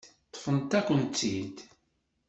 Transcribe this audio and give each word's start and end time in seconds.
Ṭṭfent-akent-tt-id. 0.29 1.57